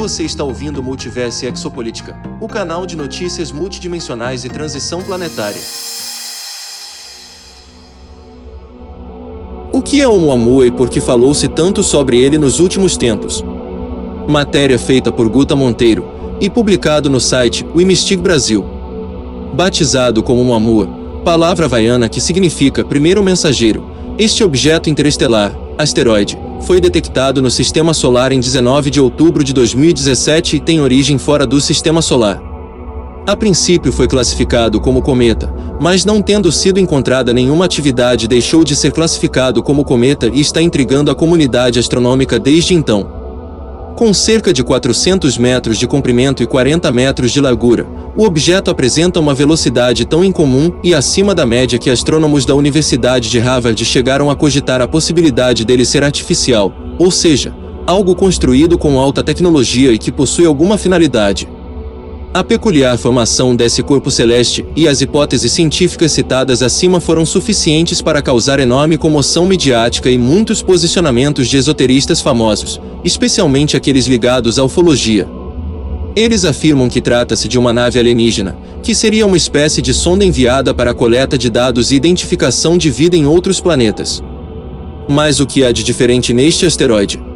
[0.00, 5.60] Você está ouvindo Multiverse Exopolítica, o canal de notícias multidimensionais e transição planetária.
[9.70, 13.44] O que é o Oumuamua e por que falou-se tanto sobre ele nos últimos tempos?
[14.26, 16.08] Matéria feita por Guta Monteiro
[16.40, 18.64] e publicado no site Wimistic Brasil.
[19.52, 20.88] Batizado como Oumuamua,
[21.26, 23.84] palavra havaiana que significa primeiro mensageiro,
[24.16, 30.56] este objeto interestelar, asteroide, foi detectado no Sistema Solar em 19 de outubro de 2017
[30.56, 32.42] e tem origem fora do Sistema Solar.
[33.26, 38.74] A princípio foi classificado como cometa, mas não tendo sido encontrada nenhuma atividade deixou de
[38.74, 43.19] ser classificado como cometa e está intrigando a comunidade astronômica desde então.
[43.96, 47.86] Com cerca de 400 metros de comprimento e 40 metros de largura,
[48.16, 53.28] o objeto apresenta uma velocidade tão incomum e acima da média que astrônomos da Universidade
[53.28, 57.54] de Harvard chegaram a cogitar a possibilidade dele ser artificial, ou seja,
[57.86, 61.46] algo construído com alta tecnologia e que possui alguma finalidade.
[62.32, 68.22] A peculiar formação desse corpo celeste e as hipóteses científicas citadas acima foram suficientes para
[68.22, 75.28] causar enorme comoção midiática e muitos posicionamentos de esoteristas famosos, especialmente aqueles ligados à ufologia.
[76.14, 80.72] Eles afirmam que trata-se de uma nave alienígena, que seria uma espécie de sonda enviada
[80.72, 84.22] para a coleta de dados e identificação de vida em outros planetas.
[85.08, 87.29] Mas o que há de diferente neste asteroide?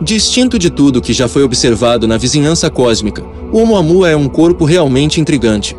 [0.00, 4.66] Distinto de tudo que já foi observado na vizinhança cósmica, o Oumuamua é um corpo
[4.66, 5.74] realmente intrigante.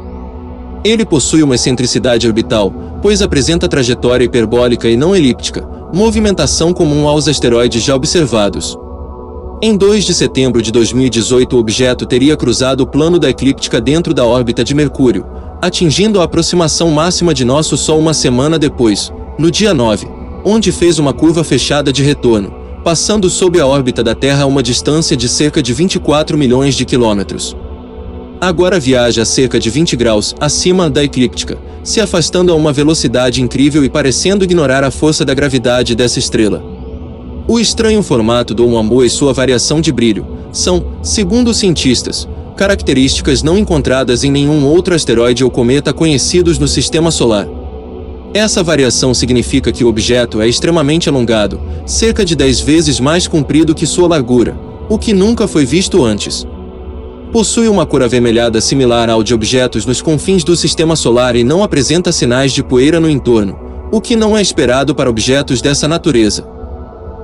[0.84, 7.28] Ele possui uma excentricidade orbital, pois apresenta trajetória hiperbólica e não elíptica, movimentação comum aos
[7.28, 8.76] asteroides já observados.
[9.62, 14.16] Em 2 de setembro de 2018 o objeto teria cruzado o plano da eclíptica dentro
[14.16, 15.28] da órbita de Mercúrio,
[15.62, 20.08] atingindo a aproximação máxima de nosso Sol uma semana depois, no dia 9,
[20.44, 24.64] onde fez uma curva fechada de retorno, passando sob a órbita da Terra a uma
[24.64, 27.54] distância de cerca de 24 milhões de quilômetros.
[28.40, 33.42] Agora viaja a cerca de 20 graus acima da eclíptica, se afastando a uma velocidade
[33.42, 36.64] incrível e parecendo ignorar a força da gravidade dessa estrela.
[37.46, 42.26] O estranho formato do Oumuamua e sua variação de brilho são, segundo os cientistas,
[42.56, 47.50] características não encontradas em nenhum outro asteroide ou cometa conhecidos no Sistema Solar.
[48.38, 53.74] Essa variação significa que o objeto é extremamente alongado, cerca de 10 vezes mais comprido
[53.74, 54.56] que sua largura,
[54.88, 56.46] o que nunca foi visto antes.
[57.32, 61.64] Possui uma cor avermelhada similar ao de objetos nos confins do sistema solar e não
[61.64, 63.58] apresenta sinais de poeira no entorno,
[63.92, 66.48] o que não é esperado para objetos dessa natureza.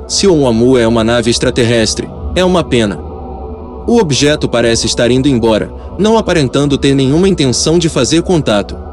[0.07, 2.99] Se o Oumuamua é uma nave extraterrestre, é uma pena.
[3.85, 8.92] O objeto parece estar indo embora, não aparentando ter nenhuma intenção de fazer contato.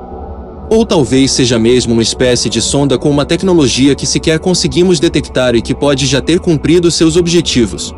[0.71, 5.57] Ou talvez seja mesmo uma espécie de sonda com uma tecnologia que sequer conseguimos detectar
[5.57, 7.93] e que pode já ter cumprido seus objetivos.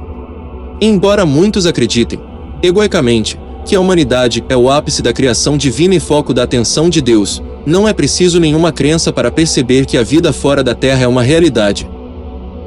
[0.80, 2.18] Embora muitos acreditem,
[2.62, 7.02] egoicamente, que a humanidade é o ápice da criação divina e foco da atenção de
[7.02, 11.06] Deus, não é preciso nenhuma crença para perceber que a vida fora da Terra é
[11.06, 11.86] uma realidade.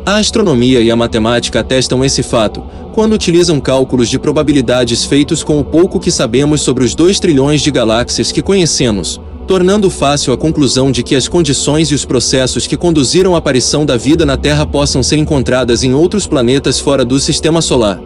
[0.05, 5.59] A astronomia e a matemática atestam esse fato, quando utilizam cálculos de probabilidades feitos com
[5.59, 10.37] o pouco que sabemos sobre os 2 trilhões de galáxias que conhecemos, tornando fácil a
[10.37, 14.37] conclusão de que as condições e os processos que conduziram à aparição da vida na
[14.37, 18.01] Terra possam ser encontradas em outros planetas fora do Sistema Solar.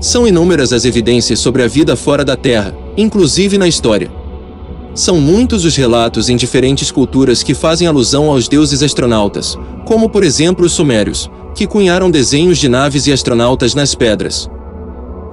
[0.00, 4.10] São inúmeras as evidências sobre a vida fora da Terra, inclusive na história.
[4.94, 10.24] São muitos os relatos em diferentes culturas que fazem alusão aos deuses astronautas, como por
[10.24, 14.50] exemplo os sumérios, que cunharam desenhos de naves e astronautas nas pedras.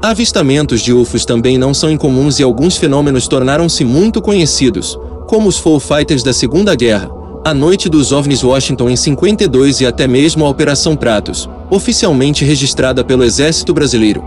[0.03, 5.00] Avistamentos de UFOs também não são incomuns e alguns fenômenos tornaram-se muito conhecidos,
[5.35, 7.12] como os Fall Fighters da Segunda Guerra,
[7.44, 13.03] a Noite dos OVNIs Washington em 52 e até mesmo a Operação Pratos, oficialmente registrada
[13.03, 14.23] pelo Exército Brasileiro.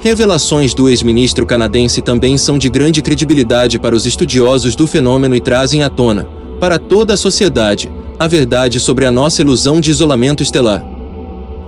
[0.00, 5.42] Revelações do ex-ministro canadense também são de grande credibilidade para os estudiosos do fenômeno e
[5.42, 6.26] trazem à tona,
[6.58, 10.82] para toda a sociedade, a verdade sobre a nossa ilusão de isolamento estelar.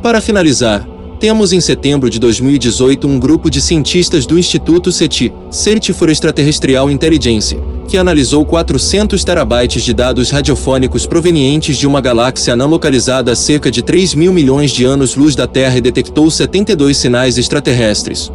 [0.02, 0.88] Para finalizar,
[1.18, 6.90] temos em setembro de 2018 um grupo de cientistas do Instituto CETI, Cert for Extraterrestrial
[6.90, 7.58] Intelligence,
[7.88, 13.70] que analisou 400 terabytes de dados radiofônicos provenientes de uma galáxia não localizada a cerca
[13.70, 18.30] de 3 mil milhões de anos-luz da Terra e detectou 72 sinais extraterrestres.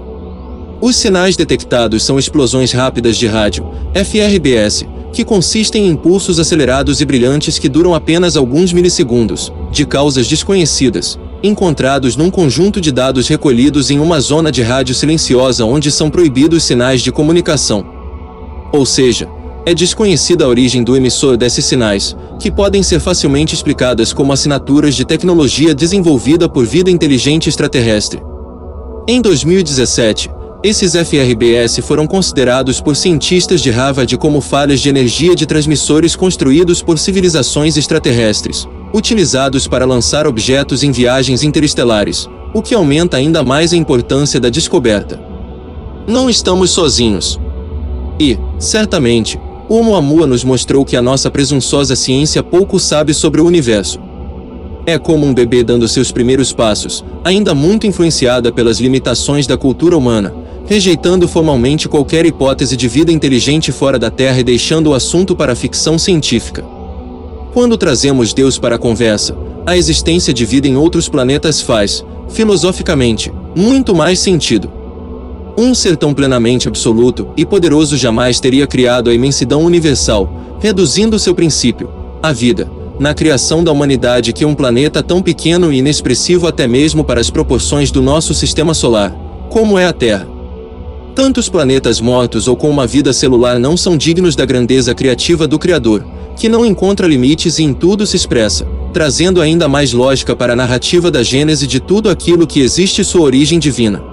[0.81, 7.05] Os sinais detectados são explosões rápidas de rádio, FRBS, que consistem em impulsos acelerados e
[7.05, 13.89] brilhantes que duram apenas alguns milissegundos, de causas desconhecidas, encontrados num conjunto de dados recolhidos
[13.89, 17.85] em uma zona de rádio silenciosa onde são proibidos sinais de comunicação.
[18.71, 19.27] Ou seja,
[19.65, 24.95] é desconhecida a origem do emissor desses sinais, que podem ser facilmente explicadas como assinaturas
[24.95, 28.21] de tecnologia desenvolvida por vida inteligente extraterrestre.
[29.07, 30.29] Em 2017,
[30.63, 36.83] esses FRBS foram considerados por cientistas de Harvard como falhas de energia de transmissores construídos
[36.83, 43.73] por civilizações extraterrestres, utilizados para lançar objetos em viagens interestelares, o que aumenta ainda mais
[43.73, 45.19] a importância da descoberta.
[46.07, 47.39] Não estamos sozinhos.
[48.19, 49.39] E, certamente,
[49.69, 53.99] Oumuamua nos mostrou que a nossa presunçosa ciência pouco sabe sobre o universo.
[54.85, 59.95] É como um bebê dando seus primeiros passos, ainda muito influenciada pelas limitações da cultura
[59.95, 60.33] humana,
[60.65, 65.53] rejeitando formalmente qualquer hipótese de vida inteligente fora da Terra e deixando o assunto para
[65.53, 66.80] a ficção científica.
[67.53, 73.31] Quando trazemos Deus para a conversa, a existência de vida em outros planetas faz, filosoficamente,
[73.53, 74.71] muito mais sentido.
[75.57, 81.35] Um ser tão plenamente absoluto e poderoso jamais teria criado a imensidão universal, reduzindo seu
[81.35, 81.89] princípio,
[82.23, 87.03] a vida, na criação da humanidade que um planeta tão pequeno e inexpressivo até mesmo
[87.03, 89.13] para as proporções do nosso sistema solar,
[89.49, 90.25] como é a Terra.
[91.13, 95.59] Tantos planetas mortos ou com uma vida celular não são dignos da grandeza criativa do
[95.59, 96.05] Criador,
[96.35, 100.55] que não encontra limites e em tudo se expressa, trazendo ainda mais lógica para a
[100.55, 104.03] narrativa da gênese de tudo aquilo que existe sua origem divina.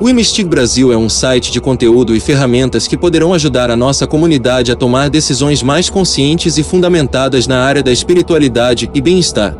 [0.00, 4.04] O Imistic Brasil é um site de conteúdo e ferramentas que poderão ajudar a nossa
[4.04, 9.56] comunidade a tomar decisões mais conscientes e fundamentadas na área da espiritualidade e bem-estar.